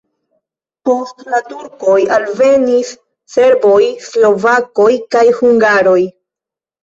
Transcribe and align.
Post 0.89 1.19
la 1.33 1.41
turkoj 1.49 1.97
alvenis 2.15 2.93
serboj, 3.33 3.75
slovakoj 4.07 4.89
kaj 5.17 5.25
hungaroj. 5.41 5.99